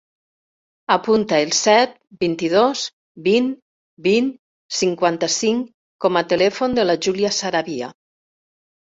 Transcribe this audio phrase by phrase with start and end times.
[0.93, 1.91] Apunta el set,
[2.23, 2.81] vint-i-dos,
[3.27, 3.49] vint,
[4.07, 4.31] vint,
[4.79, 5.69] cinquanta-cinc
[6.07, 7.91] com a telèfon de la Júlia Saravia.